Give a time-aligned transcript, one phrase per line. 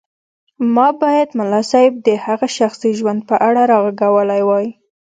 [0.75, 4.67] ما بايد ملا صيب د هغه شخصي ژوند په اړه راغږولی وای.